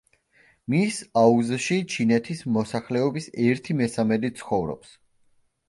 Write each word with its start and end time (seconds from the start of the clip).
მის 0.73 0.95
აუზში 1.23 1.77
ჩინეთის 1.97 2.43
მოსახლეობის 2.57 3.29
ერთი 3.47 3.79
მესამედი 3.85 4.35
ცხოვრობს. 4.43 5.01